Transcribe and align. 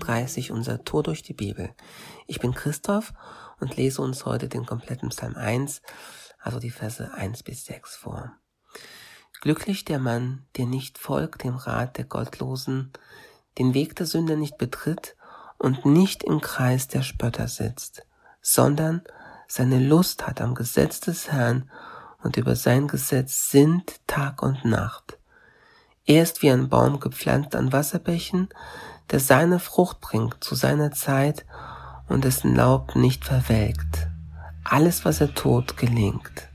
34 0.00 0.50
unser 0.50 0.84
Tour 0.84 1.02
durch 1.02 1.22
die 1.22 1.34
Bibel. 1.34 1.70
Ich 2.26 2.40
bin 2.40 2.54
Christoph 2.54 3.12
und 3.60 3.76
lese 3.76 4.00
uns 4.02 4.24
heute 4.24 4.48
den 4.48 4.64
kompletten 4.64 5.10
Psalm 5.10 5.36
1, 5.36 5.82
also 6.38 6.58
die 6.58 6.70
Verse 6.70 7.12
1 7.12 7.42
bis 7.42 7.66
6 7.66 7.96
vor. 7.96 8.32
Glücklich 9.40 9.84
der 9.84 9.98
Mann, 9.98 10.46
der 10.56 10.66
nicht 10.66 10.98
folgt 10.98 11.44
dem 11.44 11.56
Rat 11.56 11.98
der 11.98 12.04
Gottlosen, 12.04 12.92
den 13.58 13.74
Weg 13.74 13.94
der 13.96 14.06
Sünder 14.06 14.36
nicht 14.36 14.58
betritt 14.58 15.16
und 15.58 15.84
nicht 15.84 16.24
im 16.24 16.40
Kreis 16.40 16.88
der 16.88 17.02
Spötter 17.02 17.48
sitzt, 17.48 18.06
sondern 18.40 19.02
seine 19.48 19.78
Lust 19.78 20.26
hat 20.26 20.40
am 20.40 20.54
Gesetz 20.54 21.00
des 21.00 21.30
Herrn 21.30 21.70
und 22.22 22.36
über 22.36 22.56
sein 22.56 22.88
Gesetz 22.88 23.50
sinnt 23.50 24.06
Tag 24.06 24.42
und 24.42 24.64
Nacht. 24.64 25.18
Er 26.06 26.22
ist 26.22 26.42
wie 26.42 26.50
ein 26.50 26.68
Baum 26.68 27.00
gepflanzt 27.00 27.54
an 27.54 27.72
Wasserbächen, 27.72 28.48
der 29.10 29.20
seine 29.20 29.58
Frucht 29.58 30.00
bringt 30.00 30.42
zu 30.42 30.54
seiner 30.54 30.92
Zeit 30.92 31.44
und 32.08 32.24
dessen 32.24 32.54
Laub 32.54 32.94
nicht 32.96 33.24
verwelkt. 33.24 34.08
Alles, 34.64 35.04
was 35.04 35.20
er 35.20 35.34
tut, 35.34 35.76
gelingt. 35.76 36.48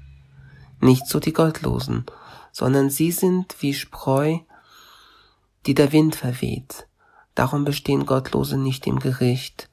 Nicht 0.79 1.07
so 1.07 1.19
die 1.19 1.33
Gottlosen, 1.33 2.05
sondern 2.51 2.89
sie 2.89 3.11
sind 3.11 3.55
wie 3.61 3.73
Spreu, 3.73 4.39
die 5.65 5.73
der 5.73 5.91
Wind 5.91 6.15
verweht. 6.15 6.87
Darum 7.33 7.65
bestehen 7.65 8.05
Gottlose 8.05 8.57
nicht 8.57 8.87
im 8.87 8.99
Gericht, 8.99 9.69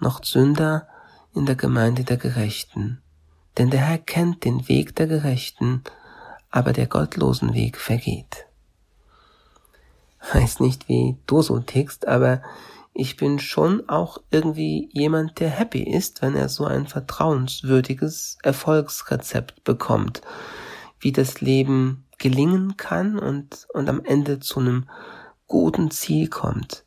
noch 0.00 0.24
Sünder 0.24 0.88
in 1.34 1.46
der 1.46 1.54
Gemeinde 1.54 2.04
der 2.04 2.16
Gerechten. 2.16 3.00
Denn 3.58 3.70
der 3.70 3.80
Herr 3.80 3.98
kennt 3.98 4.44
den 4.44 4.68
Weg 4.68 4.96
der 4.96 5.06
Gerechten, 5.06 5.84
aber 6.50 6.72
der 6.72 6.86
gottlosen 6.86 7.54
Weg 7.54 7.76
vergeht 7.76 8.45
weiß 10.34 10.60
nicht, 10.60 10.88
wie 10.88 11.16
du 11.26 11.42
so 11.42 11.58
tickst, 11.58 12.08
aber 12.08 12.42
ich 12.98 13.16
bin 13.16 13.38
schon 13.38 13.88
auch 13.88 14.18
irgendwie 14.30 14.88
jemand, 14.92 15.38
der 15.38 15.50
happy 15.50 15.82
ist, 15.82 16.22
wenn 16.22 16.34
er 16.34 16.48
so 16.48 16.64
ein 16.64 16.86
vertrauenswürdiges 16.86 18.38
Erfolgsrezept 18.42 19.64
bekommt, 19.64 20.22
wie 20.98 21.12
das 21.12 21.42
Leben 21.42 22.06
gelingen 22.18 22.78
kann 22.78 23.18
und, 23.18 23.66
und 23.74 23.88
am 23.90 24.02
Ende 24.02 24.40
zu 24.40 24.60
einem 24.60 24.88
guten 25.46 25.90
Ziel 25.90 26.28
kommt. 26.28 26.84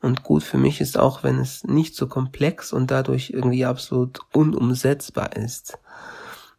Und 0.00 0.22
gut 0.22 0.42
für 0.42 0.58
mich 0.58 0.80
ist 0.80 0.98
auch, 0.98 1.22
wenn 1.22 1.38
es 1.38 1.64
nicht 1.64 1.96
so 1.96 2.06
komplex 2.06 2.72
und 2.72 2.90
dadurch 2.90 3.30
irgendwie 3.30 3.64
absolut 3.64 4.20
unumsetzbar 4.32 5.36
ist. 5.36 5.78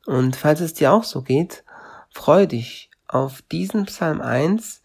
Und 0.06 0.36
falls 0.36 0.62
es 0.62 0.74
dir 0.74 0.92
auch 0.92 1.04
so 1.04 1.22
geht, 1.22 1.64
freu 2.12 2.46
dich 2.46 2.90
auf 3.08 3.42
diesen 3.42 3.86
Psalm 3.86 4.22
1, 4.22 4.82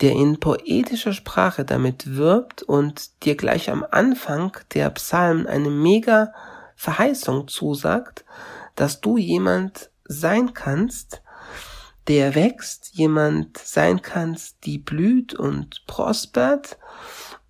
der 0.00 0.12
in 0.12 0.40
poetischer 0.40 1.12
Sprache 1.12 1.64
damit 1.64 2.16
wirbt 2.16 2.62
und 2.62 3.24
dir 3.24 3.36
gleich 3.36 3.70
am 3.70 3.86
Anfang 3.90 4.56
der 4.74 4.90
Psalmen 4.90 5.46
eine 5.46 5.70
mega 5.70 6.32
Verheißung 6.74 7.48
zusagt, 7.48 8.24
dass 8.74 9.00
du 9.00 9.16
jemand 9.16 9.90
sein 10.04 10.52
kannst, 10.52 11.22
der 12.08 12.34
wächst, 12.34 12.90
jemand 12.92 13.56
sein 13.56 14.02
kannst, 14.02 14.66
die 14.66 14.78
blüht 14.78 15.34
und 15.34 15.86
prospert 15.86 16.76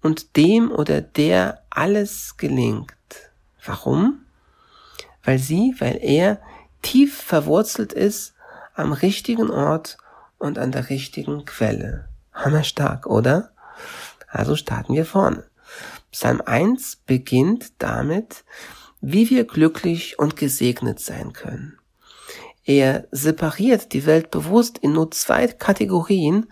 und 0.03 0.37
dem 0.37 0.71
oder 0.71 1.01
der 1.01 1.65
alles 1.71 2.37
gelingt. 2.37 2.93
Warum? 3.65 4.21
Weil 5.25 5.39
sie, 5.39 5.75
weil 5.79 5.99
er 6.03 6.41
tief 6.83 7.17
verwurzelt 7.17 7.93
ist 7.93 8.35
am 8.75 8.93
richtigen 8.93 9.51
Ort 9.51 9.97
und 10.39 10.59
an 10.59 10.71
der 10.71 10.91
richtigen 10.91 11.47
Quelle. 11.47 12.09
Hammerstark, 12.35 13.07
oder? 13.07 13.51
Also 14.29 14.57
starten 14.57 14.95
wir 14.95 15.07
vorne. 15.07 15.45
Psalm 16.11 16.43
1 16.45 16.97
beginnt 17.07 17.73
damit, 17.79 18.45
wie 19.01 19.31
wir 19.31 19.45
glücklich 19.45 20.19
und 20.19 20.37
gesegnet 20.37 21.01
sein 21.01 21.33
können. 21.33 21.79
Er 22.65 23.07
separiert 23.11 23.93
die 23.93 24.07
Welt 24.07 24.31
bewusst 24.31 24.79
in 24.79 24.93
nur 24.93 25.11
zwei 25.11 25.47
Kategorien, 25.49 26.47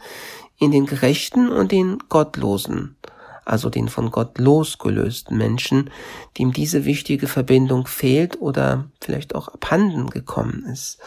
in 0.59 0.71
den 0.71 0.87
Gerechten 0.87 1.49
und 1.49 1.73
den 1.73 1.99
Gottlosen, 2.09 2.97
also 3.45 3.71
den 3.71 3.89
von 3.89 4.11
Gott 4.11 4.39
losgelösten 4.39 5.37
Menschen, 5.37 5.91
dem 6.39 6.53
diese 6.53 6.85
wichtige 6.85 7.27
Verbindung 7.27 7.87
fehlt 7.87 8.41
oder 8.41 8.91
vielleicht 9.01 9.35
auch 9.35 9.49
abhanden 9.49 10.11
gekommen 10.11 10.65
ist. 10.67 10.99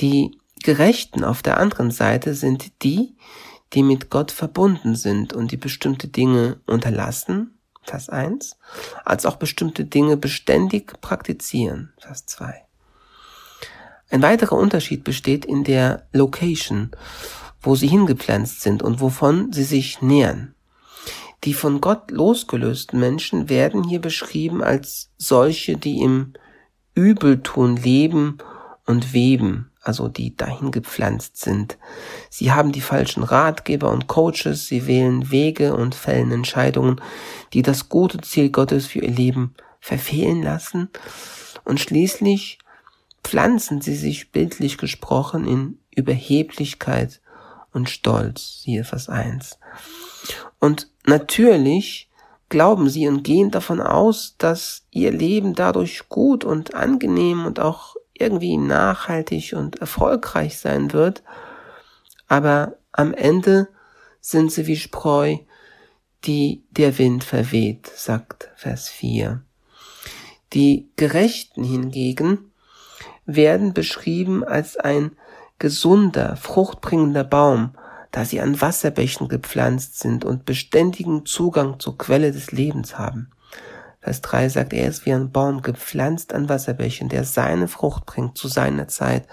Die 0.00 0.38
Gerechten 0.62 1.24
auf 1.24 1.42
der 1.42 1.58
anderen 1.58 1.90
Seite 1.90 2.34
sind 2.34 2.82
die, 2.82 3.14
die 3.74 3.82
mit 3.82 4.10
Gott 4.10 4.30
verbunden 4.30 4.94
sind 4.94 5.32
und 5.32 5.52
die 5.52 5.56
bestimmte 5.56 6.08
Dinge 6.08 6.60
unterlassen, 6.66 7.58
Vers 7.82 8.08
1, 8.08 8.58
als 9.04 9.26
auch 9.26 9.36
bestimmte 9.36 9.84
Dinge 9.84 10.16
beständig 10.16 11.00
praktizieren, 11.00 11.92
Vers 11.98 12.26
2. 12.26 12.64
Ein 14.10 14.22
weiterer 14.22 14.56
Unterschied 14.56 15.04
besteht 15.04 15.44
in 15.44 15.64
der 15.64 16.06
Location, 16.12 16.90
wo 17.60 17.74
sie 17.74 17.88
hingepflanzt 17.88 18.60
sind 18.60 18.82
und 18.82 19.00
wovon 19.00 19.52
sie 19.52 19.64
sich 19.64 20.02
nähern. 20.02 20.54
Die 21.44 21.54
von 21.54 21.80
Gott 21.80 22.10
losgelösten 22.10 23.00
Menschen 23.00 23.48
werden 23.48 23.82
hier 23.82 24.00
beschrieben 24.00 24.62
als 24.62 25.10
solche, 25.16 25.76
die 25.76 26.02
im 26.02 26.34
Übeltun 26.94 27.76
leben 27.76 28.38
und 28.86 29.12
weben, 29.12 29.70
also 29.80 30.08
die 30.08 30.36
dahin 30.36 30.70
gepflanzt 30.70 31.36
sind. 31.38 31.78
Sie 32.30 32.52
haben 32.52 32.72
die 32.72 32.80
falschen 32.80 33.22
Ratgeber 33.22 33.90
und 33.90 34.06
Coaches, 34.06 34.66
sie 34.66 34.86
wählen 34.86 35.30
Wege 35.30 35.74
und 35.74 35.94
fällen 35.94 36.32
Entscheidungen, 36.32 37.00
die 37.52 37.62
das 37.62 37.88
gute 37.88 38.20
Ziel 38.20 38.50
Gottes 38.50 38.86
für 38.86 39.00
ihr 39.00 39.10
Leben 39.10 39.54
verfehlen 39.80 40.42
lassen 40.42 40.90
und 41.64 41.80
schließlich 41.80 42.58
pflanzen 43.24 43.80
sie 43.80 43.94
sich 43.94 44.30
bildlich 44.30 44.78
gesprochen 44.78 45.46
in 45.46 45.78
Überheblichkeit 45.94 47.20
und 47.72 47.88
Stolz, 47.88 48.62
siehe 48.62 48.84
Vers 48.84 49.08
1. 49.08 49.58
Und 50.58 50.88
natürlich 51.06 52.08
glauben 52.48 52.88
sie 52.88 53.08
und 53.08 53.22
gehen 53.24 53.50
davon 53.50 53.80
aus, 53.80 54.36
dass 54.38 54.82
ihr 54.90 55.10
Leben 55.10 55.54
dadurch 55.54 56.08
gut 56.08 56.44
und 56.44 56.74
angenehm 56.74 57.46
und 57.46 57.60
auch 57.60 57.96
irgendwie 58.22 58.56
nachhaltig 58.56 59.52
und 59.54 59.80
erfolgreich 59.80 60.58
sein 60.58 60.92
wird, 60.92 61.22
aber 62.28 62.76
am 62.92 63.12
Ende 63.12 63.68
sind 64.20 64.52
sie 64.52 64.66
wie 64.66 64.76
Spreu, 64.76 65.36
die 66.24 66.64
der 66.70 66.98
Wind 66.98 67.24
verweht, 67.24 67.90
sagt 67.94 68.50
Vers 68.54 68.88
4. 68.88 69.42
Die 70.52 70.88
Gerechten 70.96 71.64
hingegen 71.64 72.52
werden 73.26 73.74
beschrieben 73.74 74.44
als 74.44 74.76
ein 74.76 75.12
gesunder, 75.58 76.36
fruchtbringender 76.36 77.24
Baum, 77.24 77.74
da 78.10 78.24
sie 78.24 78.40
an 78.40 78.60
Wasserbächen 78.60 79.28
gepflanzt 79.28 79.98
sind 79.98 80.24
und 80.24 80.44
beständigen 80.44 81.24
Zugang 81.24 81.80
zur 81.80 81.96
Quelle 81.98 82.30
des 82.30 82.52
Lebens 82.52 82.98
haben. 82.98 83.30
Vers 84.02 84.20
3 84.20 84.48
sagt, 84.48 84.72
er 84.72 84.88
ist 84.88 85.06
wie 85.06 85.12
ein 85.12 85.30
Baum 85.30 85.62
gepflanzt 85.62 86.34
an 86.34 86.48
Wasserbächen, 86.48 87.08
der 87.08 87.22
seine 87.24 87.68
Frucht 87.68 88.04
bringt 88.04 88.36
zu 88.36 88.48
seiner 88.48 88.88
Zeit 88.88 89.28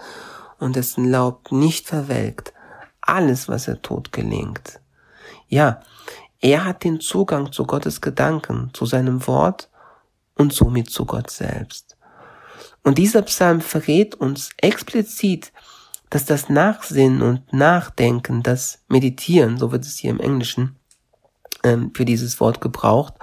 und 0.60 0.76
dessen 0.76 1.10
Laub 1.10 1.52
nicht 1.52 1.88
verwelkt. 1.88 2.54
Alles, 3.02 3.48
was 3.48 3.68
er 3.68 3.82
tut, 3.82 4.12
gelingt. 4.12 4.80
Ja, 5.48 5.82
er 6.40 6.66
hat 6.66 6.84
den 6.84 7.00
Zugang 7.00 7.52
zu 7.52 7.66
Gottes 7.66 8.00
Gedanken, 8.00 8.70
zu 8.74 8.86
seinem 8.86 9.26
Wort 9.26 9.70
und 10.36 10.54
somit 10.54 10.92
zu 10.92 11.06
Gott 11.06 11.32
selbst. 11.32 11.98
Und 12.84 13.00
dieser 13.00 13.24
Psalm 13.24 13.62
verrät 13.62 14.16
uns 14.16 14.52
explizit, 14.58 15.52
dass 16.12 16.26
das 16.26 16.48
Nachsinnen 16.48 17.24
und 17.24 17.52
Nachdenken, 17.52 18.44
das 18.44 18.84
Meditieren, 18.88 19.58
so 19.58 19.72
wird 19.72 19.86
es 19.86 19.98
hier 19.98 20.12
im 20.12 20.20
Englischen 20.20 20.79
ähm, 21.64 21.92
für 21.94 22.06
dieses 22.06 22.40
Wort 22.40 22.62
gebraucht, 22.62 23.14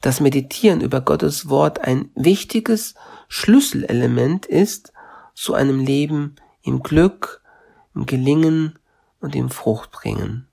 das 0.00 0.20
Meditieren 0.20 0.80
über 0.80 1.00
Gottes 1.00 1.48
Wort 1.48 1.80
ein 1.80 2.10
wichtiges 2.14 2.94
Schlüsselelement 3.28 4.46
ist 4.46 4.92
zu 5.34 5.54
einem 5.54 5.80
Leben 5.80 6.36
im 6.62 6.82
Glück, 6.82 7.42
im 7.94 8.06
Gelingen 8.06 8.78
und 9.20 9.34
im 9.36 9.50
Fruchtbringen. 9.50 10.46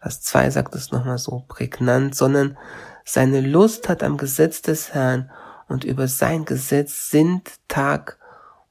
Vers 0.00 0.22
2 0.22 0.50
sagt 0.50 0.74
es 0.74 0.92
nochmal 0.92 1.18
so 1.18 1.44
prägnant, 1.48 2.14
sondern 2.14 2.56
seine 3.04 3.40
Lust 3.40 3.88
hat 3.88 4.02
am 4.02 4.16
Gesetz 4.16 4.62
des 4.62 4.94
Herrn 4.94 5.30
und 5.68 5.84
über 5.84 6.08
sein 6.08 6.44
Gesetz 6.44 7.10
sind 7.10 7.50
Tag 7.68 8.18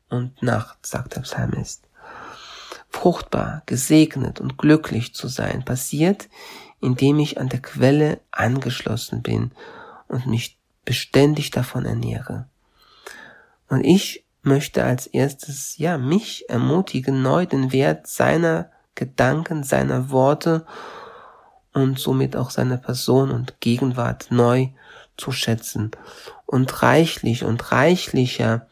und 0.09 0.41
Nacht, 0.41 0.85
sagt 0.85 1.15
der 1.15 1.21
Psalmist. 1.21 1.83
Fruchtbar, 2.89 3.63
gesegnet 3.65 4.39
und 4.39 4.57
glücklich 4.57 5.13
zu 5.13 5.27
sein 5.27 5.65
passiert, 5.65 6.29
indem 6.79 7.19
ich 7.19 7.39
an 7.39 7.49
der 7.49 7.61
Quelle 7.61 8.19
angeschlossen 8.31 9.21
bin 9.21 9.51
und 10.07 10.27
mich 10.27 10.57
beständig 10.85 11.51
davon 11.51 11.85
ernähre. 11.85 12.47
Und 13.67 13.83
ich 13.83 14.25
möchte 14.41 14.83
als 14.83 15.07
erstes, 15.07 15.77
ja, 15.77 15.97
mich 15.97 16.49
ermutigen, 16.49 17.21
neu 17.21 17.45
den 17.45 17.71
Wert 17.71 18.07
seiner 18.07 18.71
Gedanken, 18.95 19.63
seiner 19.63 20.09
Worte 20.09 20.65
und 21.73 21.99
somit 21.99 22.35
auch 22.35 22.49
seine 22.49 22.77
Person 22.77 23.31
und 23.31 23.59
Gegenwart 23.59 24.27
neu 24.29 24.69
zu 25.17 25.31
schätzen 25.31 25.91
und 26.45 26.81
reichlich 26.81 27.43
und 27.43 27.71
reichlicher 27.71 28.67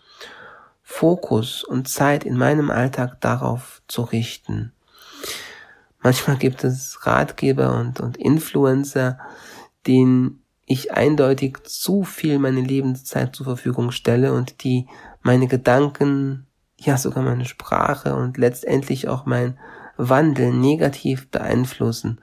Fokus 0.82 1.64
und 1.64 1.88
Zeit 1.88 2.24
in 2.24 2.38
meinem 2.38 2.72
Alltag 2.72 3.20
darauf 3.20 3.82
zu 3.88 4.04
richten. 4.04 4.72
Manchmal 6.06 6.38
gibt 6.38 6.64
es 6.64 7.08
Ratgeber 7.08 7.80
und, 7.80 8.00
und 8.00 8.16
Influencer, 8.16 9.18
denen 9.88 10.44
ich 10.68 10.94
eindeutig 10.94 11.64
zu 11.64 12.04
viel 12.04 12.38
meine 12.38 12.62
Lebenszeit 12.62 13.36
zur 13.36 13.48
Verfügung 13.48 13.90
stelle 13.90 14.32
und 14.32 14.64
die 14.64 14.86
meine 15.24 15.48
Gedanken, 15.48 16.46
ja 16.78 16.98
sogar 16.98 17.24
meine 17.24 17.46
Sprache 17.46 18.16
und 18.16 18.38
letztendlich 18.38 19.08
auch 19.08 19.26
mein 19.26 19.58
Wandel 19.98 20.54
negativ 20.54 21.32
beeinflussen. 21.32 22.22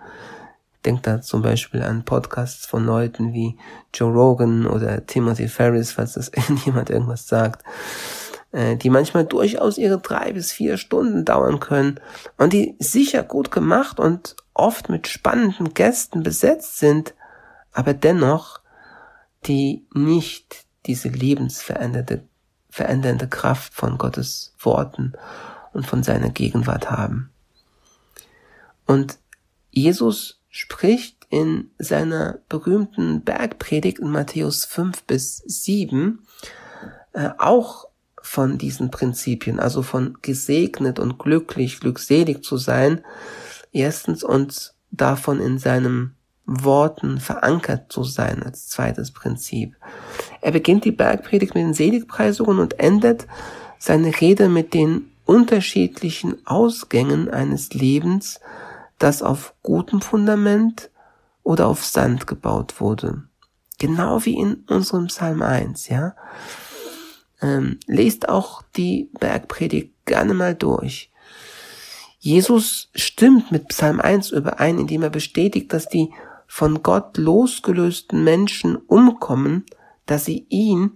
Denkt 0.84 1.08
da 1.08 1.20
zum 1.20 1.42
Beispiel 1.42 1.82
an 1.82 2.04
Podcasts 2.04 2.66
von 2.66 2.86
Leuten 2.86 3.32
wie 3.32 3.58
Joe 3.92 4.12
Rogan 4.12 4.64
oder 4.68 5.06
Timothy 5.06 5.48
Ferris, 5.48 5.90
falls 5.90 6.12
das 6.12 6.28
irgendjemand 6.32 6.88
irgendwas 6.88 7.26
sagt, 7.26 7.64
äh, 8.52 8.76
die 8.76 8.90
manchmal 8.90 9.24
durchaus 9.24 9.78
ihre 9.78 9.98
drei 9.98 10.32
bis 10.32 10.52
vier 10.52 10.76
Stunden 10.76 11.24
dauern 11.24 11.60
können 11.60 12.00
und 12.38 12.52
die 12.52 12.76
sicher 12.78 13.22
gut 13.22 13.50
gemacht 13.50 13.98
und 13.98 14.36
oft 14.54 14.88
mit 14.88 15.08
spannenden 15.08 15.74
Gästen 15.74 16.22
besetzt 16.22 16.78
sind, 16.78 17.14
aber 17.72 17.94
dennoch 17.94 18.60
die 19.46 19.86
nicht 19.92 20.66
diese 20.86 21.08
lebensveränderte 21.08 22.24
verändernde 22.70 23.28
Kraft 23.28 23.74
von 23.74 23.98
Gottes 23.98 24.54
Worten 24.58 25.12
und 25.74 25.86
von 25.86 26.02
seiner 26.02 26.30
Gegenwart 26.30 26.90
haben. 26.90 27.30
Und 28.86 29.18
Jesus 29.70 30.40
spricht 30.48 31.26
in 31.28 31.70
seiner 31.78 32.38
berühmten 32.48 33.22
Bergpredigt 33.22 33.98
in 33.98 34.10
Matthäus 34.10 34.64
5 34.64 35.04
bis 35.04 35.36
7 35.38 36.26
äh, 37.12 37.30
auch 37.38 37.86
von 38.32 38.56
diesen 38.56 38.90
Prinzipien, 38.90 39.60
also 39.60 39.82
von 39.82 40.16
gesegnet 40.22 40.98
und 40.98 41.18
glücklich, 41.18 41.80
glückselig 41.80 42.42
zu 42.42 42.56
sein, 42.56 43.02
erstens 43.72 44.24
und 44.24 44.72
davon 44.90 45.38
in 45.38 45.58
seinem 45.58 46.14
Worten 46.46 47.20
verankert 47.20 47.92
zu 47.92 48.04
sein 48.04 48.42
als 48.42 48.68
zweites 48.68 49.10
Prinzip. 49.10 49.76
Er 50.40 50.50
beginnt 50.50 50.86
die 50.86 50.92
Bergpredigt 50.92 51.54
mit 51.54 51.62
den 51.62 51.74
Seligpreisungen 51.74 52.58
und 52.58 52.80
endet 52.80 53.26
seine 53.78 54.18
Rede 54.18 54.48
mit 54.48 54.72
den 54.72 55.10
unterschiedlichen 55.26 56.46
Ausgängen 56.46 57.28
eines 57.28 57.74
Lebens, 57.74 58.40
das 58.98 59.22
auf 59.22 59.52
gutem 59.62 60.00
Fundament 60.00 60.88
oder 61.42 61.66
auf 61.66 61.84
Sand 61.84 62.26
gebaut 62.26 62.80
wurde. 62.80 63.24
Genau 63.78 64.24
wie 64.24 64.38
in 64.38 64.64
unserem 64.68 65.08
Psalm 65.08 65.42
1, 65.42 65.90
ja. 65.90 66.14
Ähm, 67.42 67.78
lest 67.86 68.28
auch 68.28 68.62
die 68.76 69.10
Bergpredigt 69.18 69.92
gerne 70.06 70.32
mal 70.32 70.54
durch. 70.54 71.10
Jesus 72.20 72.88
stimmt 72.94 73.50
mit 73.50 73.68
Psalm 73.68 74.00
1 74.00 74.30
überein, 74.30 74.78
indem 74.78 75.02
er 75.02 75.10
bestätigt, 75.10 75.72
dass 75.72 75.88
die 75.88 76.10
von 76.46 76.84
Gott 76.84 77.16
losgelösten 77.16 78.22
Menschen 78.22 78.76
umkommen, 78.76 79.66
dass 80.06 80.26
sie 80.26 80.46
ihn 80.48 80.92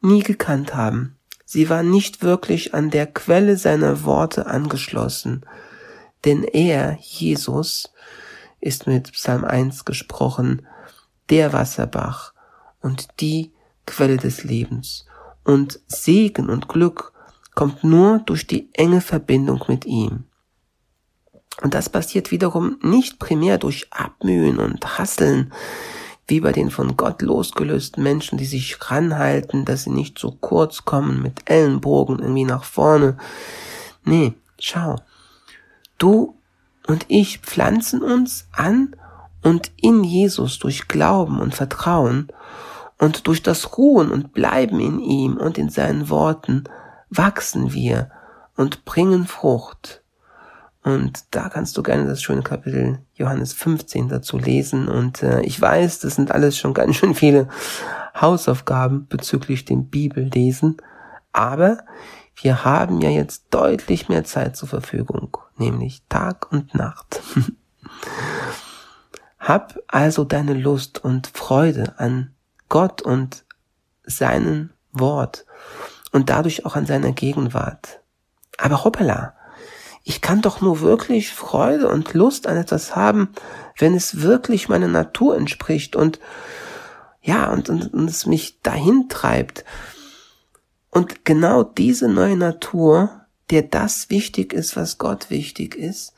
nie 0.00 0.22
gekannt 0.22 0.76
haben. 0.76 1.16
Sie 1.44 1.68
waren 1.68 1.90
nicht 1.90 2.22
wirklich 2.22 2.74
an 2.74 2.90
der 2.90 3.06
Quelle 3.06 3.56
seiner 3.56 4.04
Worte 4.04 4.46
angeschlossen, 4.46 5.44
denn 6.24 6.44
er, 6.44 6.98
Jesus, 7.00 7.92
ist 8.60 8.86
mit 8.86 9.10
Psalm 9.12 9.44
1 9.44 9.84
gesprochen, 9.84 10.66
der 11.30 11.52
Wasserbach 11.52 12.34
und 12.80 13.08
die 13.20 13.52
Quelle 13.86 14.16
des 14.16 14.44
Lebens. 14.44 15.07
Und 15.48 15.80
Segen 15.86 16.50
und 16.50 16.68
Glück 16.68 17.14
kommt 17.54 17.82
nur 17.82 18.18
durch 18.18 18.46
die 18.46 18.68
enge 18.74 19.00
Verbindung 19.00 19.64
mit 19.66 19.86
ihm. 19.86 20.24
Und 21.62 21.72
das 21.72 21.88
passiert 21.88 22.30
wiederum 22.30 22.78
nicht 22.82 23.18
primär 23.18 23.56
durch 23.56 23.86
Abmühen 23.90 24.58
und 24.58 24.98
Hasseln, 24.98 25.54
wie 26.26 26.40
bei 26.40 26.52
den 26.52 26.70
von 26.70 26.98
Gott 26.98 27.22
losgelösten 27.22 28.02
Menschen, 28.02 28.36
die 28.36 28.44
sich 28.44 28.76
ranhalten, 28.90 29.64
dass 29.64 29.84
sie 29.84 29.90
nicht 29.90 30.18
zu 30.18 30.32
kurz 30.32 30.84
kommen 30.84 31.22
mit 31.22 31.48
Ellenbogen 31.50 32.18
irgendwie 32.18 32.44
nach 32.44 32.64
vorne. 32.64 33.16
Nee, 34.04 34.34
schau. 34.58 34.96
Du 35.96 36.36
und 36.86 37.06
ich 37.08 37.38
pflanzen 37.38 38.02
uns 38.02 38.48
an 38.52 38.94
und 39.42 39.72
in 39.80 40.04
Jesus 40.04 40.58
durch 40.58 40.88
Glauben 40.88 41.40
und 41.40 41.54
Vertrauen 41.54 42.28
und 42.98 43.26
durch 43.26 43.42
das 43.42 43.78
Ruhen 43.78 44.10
und 44.10 44.32
Bleiben 44.32 44.80
in 44.80 45.00
ihm 45.00 45.36
und 45.36 45.56
in 45.56 45.70
seinen 45.70 46.10
Worten 46.10 46.64
wachsen 47.10 47.72
wir 47.72 48.10
und 48.56 48.84
bringen 48.84 49.26
Frucht. 49.26 50.02
Und 50.82 51.24
da 51.32 51.48
kannst 51.48 51.76
du 51.76 51.82
gerne 51.82 52.06
das 52.06 52.22
schöne 52.22 52.42
Kapitel 52.42 53.00
Johannes 53.14 53.52
15 53.52 54.08
dazu 54.08 54.38
lesen. 54.38 54.88
Und 54.88 55.22
äh, 55.22 55.42
ich 55.42 55.60
weiß, 55.60 56.00
das 56.00 56.14
sind 56.14 56.32
alles 56.32 56.56
schon 56.56 56.74
ganz 56.74 56.96
schön 56.96 57.14
viele 57.14 57.48
Hausaufgaben 58.18 59.06
bezüglich 59.08 59.64
dem 59.64 59.88
Bibellesen. 59.88 60.78
Aber 61.32 61.78
wir 62.36 62.64
haben 62.64 63.00
ja 63.00 63.10
jetzt 63.10 63.46
deutlich 63.50 64.08
mehr 64.08 64.24
Zeit 64.24 64.56
zur 64.56 64.68
Verfügung, 64.68 65.36
nämlich 65.56 66.02
Tag 66.08 66.50
und 66.50 66.74
Nacht. 66.74 67.20
Hab 69.38 69.78
also 69.88 70.24
deine 70.24 70.54
Lust 70.54 71.04
und 71.04 71.28
Freude 71.28 71.98
an 71.98 72.34
Gott 72.68 73.02
und 73.02 73.44
seinen 74.04 74.72
Wort 74.92 75.46
und 76.12 76.30
dadurch 76.30 76.64
auch 76.64 76.76
an 76.76 76.86
seiner 76.86 77.12
Gegenwart. 77.12 78.00
Aber 78.56 78.84
hoppala, 78.84 79.34
ich 80.04 80.20
kann 80.20 80.40
doch 80.40 80.60
nur 80.60 80.80
wirklich 80.80 81.32
Freude 81.32 81.88
und 81.88 82.14
Lust 82.14 82.46
an 82.46 82.56
etwas 82.56 82.96
haben, 82.96 83.28
wenn 83.76 83.94
es 83.94 84.22
wirklich 84.22 84.68
meiner 84.68 84.88
Natur 84.88 85.36
entspricht 85.36 85.96
und 85.96 86.18
ja, 87.20 87.50
und, 87.52 87.68
und, 87.68 87.92
und 87.92 88.08
es 88.08 88.24
mich 88.24 88.62
dahin 88.62 89.08
treibt. 89.08 89.64
Und 90.90 91.26
genau 91.26 91.62
diese 91.62 92.08
neue 92.08 92.36
Natur, 92.36 93.26
der 93.50 93.62
das 93.62 94.08
wichtig 94.08 94.52
ist, 94.54 94.76
was 94.76 94.96
Gott 94.96 95.28
wichtig 95.28 95.74
ist, 95.74 96.14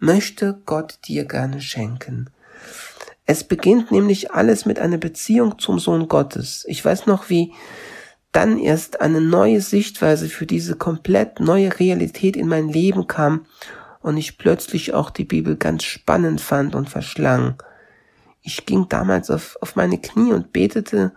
möchte 0.00 0.60
Gott 0.66 0.98
dir 1.06 1.24
gerne 1.24 1.60
schenken. 1.60 2.30
Es 3.30 3.44
beginnt 3.44 3.92
nämlich 3.92 4.30
alles 4.30 4.64
mit 4.64 4.78
einer 4.78 4.96
Beziehung 4.96 5.58
zum 5.58 5.78
Sohn 5.78 6.08
Gottes. 6.08 6.64
Ich 6.66 6.82
weiß 6.82 7.04
noch, 7.04 7.28
wie 7.28 7.52
dann 8.32 8.58
erst 8.58 9.02
eine 9.02 9.20
neue 9.20 9.60
Sichtweise 9.60 10.30
für 10.30 10.46
diese 10.46 10.76
komplett 10.76 11.38
neue 11.38 11.78
Realität 11.78 12.38
in 12.38 12.48
mein 12.48 12.70
Leben 12.70 13.06
kam 13.06 13.44
und 14.00 14.16
ich 14.16 14.38
plötzlich 14.38 14.94
auch 14.94 15.10
die 15.10 15.26
Bibel 15.26 15.56
ganz 15.56 15.84
spannend 15.84 16.40
fand 16.40 16.74
und 16.74 16.88
verschlang. 16.88 17.62
Ich 18.40 18.64
ging 18.64 18.88
damals 18.88 19.30
auf, 19.30 19.58
auf 19.60 19.76
meine 19.76 19.98
Knie 19.98 20.32
und 20.32 20.54
betete, 20.54 21.12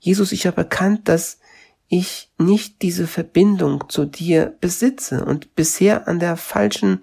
Jesus, 0.00 0.32
ich 0.32 0.46
habe 0.46 0.56
erkannt, 0.56 1.10
dass 1.10 1.40
ich 1.88 2.32
nicht 2.38 2.80
diese 2.80 3.06
Verbindung 3.06 3.84
zu 3.90 4.06
dir 4.06 4.56
besitze 4.62 5.26
und 5.26 5.54
bisher 5.54 6.08
an 6.08 6.20
der 6.20 6.38
falschen 6.38 7.02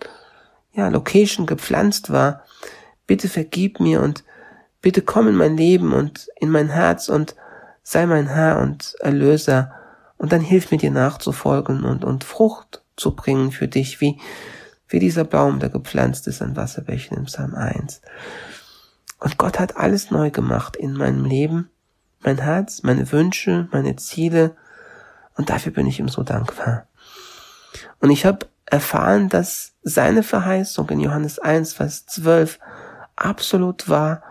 ja, 0.73 0.87
Location 0.87 1.45
gepflanzt 1.45 2.09
war. 2.09 2.41
Bitte 3.07 3.29
vergib 3.29 3.79
mir 3.79 4.01
und 4.01 4.23
bitte 4.81 5.01
komm 5.01 5.27
in 5.27 5.35
mein 5.35 5.57
Leben 5.57 5.93
und 5.93 6.27
in 6.39 6.49
mein 6.49 6.69
Herz 6.69 7.09
und 7.09 7.35
sei 7.83 8.05
mein 8.05 8.27
Herr 8.27 8.59
und 8.59 8.95
Erlöser, 8.99 9.71
und 10.17 10.31
dann 10.31 10.41
hilf 10.41 10.71
mir 10.71 10.77
dir 10.77 10.91
nachzufolgen 10.91 11.83
und, 11.83 12.03
und 12.05 12.23
Frucht 12.23 12.83
zu 12.95 13.15
bringen 13.15 13.51
für 13.51 13.67
dich, 13.67 13.99
wie, 14.01 14.19
wie 14.87 14.99
dieser 14.99 15.25
Baum, 15.25 15.59
der 15.59 15.69
gepflanzt 15.69 16.27
ist 16.27 16.41
an 16.41 16.55
Wasserbächen 16.55 17.17
im 17.17 17.25
Psalm 17.25 17.53
1. 17.53 18.01
Und 19.19 19.37
Gott 19.37 19.59
hat 19.59 19.77
alles 19.77 20.11
neu 20.11 20.31
gemacht 20.31 20.75
in 20.75 20.93
meinem 20.93 21.25
Leben, 21.25 21.69
mein 22.21 22.37
Herz, 22.37 22.83
meine 22.83 23.11
Wünsche, 23.11 23.67
meine 23.71 23.95
Ziele, 23.97 24.55
und 25.35 25.49
dafür 25.49 25.73
bin 25.73 25.85
ich 25.85 25.99
ihm 25.99 26.07
so 26.07 26.23
dankbar. 26.23 26.87
Und 27.99 28.09
ich 28.09 28.25
habe 28.25 28.47
erfahren, 28.65 29.29
dass 29.29 29.73
seine 29.83 30.23
Verheißung 30.23 30.89
in 30.89 31.01
Johannes 31.01 31.39
1, 31.39 31.73
Vers 31.73 32.05
12 32.05 32.59
absolut 33.15 33.89
wahr 33.89 34.23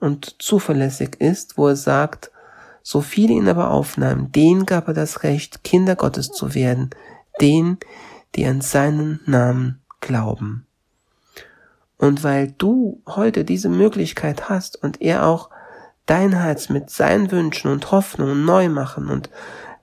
und 0.00 0.36
zuverlässig 0.42 1.20
ist, 1.20 1.58
wo 1.58 1.68
er 1.68 1.76
sagt, 1.76 2.30
so 2.82 3.00
viele 3.00 3.32
ihn 3.32 3.48
aber 3.48 3.70
aufnahmen, 3.70 4.30
denen 4.30 4.64
gab 4.64 4.88
er 4.88 4.94
das 4.94 5.22
Recht, 5.22 5.64
Kinder 5.64 5.96
Gottes 5.96 6.28
zu 6.30 6.54
werden, 6.54 6.90
denen, 7.40 7.78
die 8.34 8.46
an 8.46 8.60
seinen 8.60 9.20
Namen 9.26 9.80
glauben. 10.00 10.66
Und 11.98 12.22
weil 12.22 12.52
du 12.58 13.02
heute 13.06 13.44
diese 13.44 13.68
Möglichkeit 13.68 14.48
hast 14.48 14.80
und 14.82 15.00
er 15.00 15.26
auch 15.26 15.50
dein 16.04 16.32
Herz 16.32 16.68
mit 16.68 16.90
seinen 16.90 17.30
Wünschen 17.30 17.70
und 17.70 17.90
Hoffnungen 17.90 18.44
neu 18.44 18.68
machen 18.68 19.08
und 19.08 19.30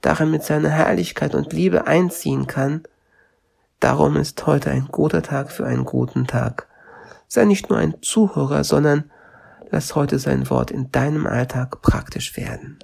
darin 0.02 0.32
mit 0.32 0.44
seiner 0.44 0.70
Herrlichkeit 0.70 1.36
und 1.36 1.52
Liebe 1.52 1.88
einziehen 1.88 2.48
kann, 2.48 2.84
darum 3.80 4.16
ist 4.16 4.46
heute 4.46 4.70
ein 4.72 4.88
guter 4.92 5.24
Tag 5.24 5.52
für 5.52 5.66
einen 5.66 5.86
guten 5.86 6.28
Tag. 6.28 6.68
Sei 7.34 7.46
nicht 7.46 7.72
nur 7.72 7.80
ein 7.80 7.96
Zuhörer, 8.04 8.64
sondern 8.64 9.10
lass 9.72 9.96
heute 9.96 10.20
sein 10.20 10.52
Wort 10.52 10.70
in 10.70 10.92
deinem 10.92 11.26
Alltag 11.26 11.82
praktisch 11.82 12.38
werden. 12.38 12.78